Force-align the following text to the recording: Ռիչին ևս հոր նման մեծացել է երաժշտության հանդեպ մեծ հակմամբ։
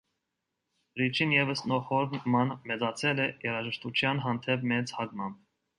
Ռիչին 1.01 1.35
ևս 1.35 1.61
հոր 1.91 2.09
նման 2.15 2.55
մեծացել 2.73 3.25
է 3.27 3.31
երաժշտության 3.47 4.25
հանդեպ 4.27 4.71
մեծ 4.75 5.01
հակմամբ։ 5.01 5.43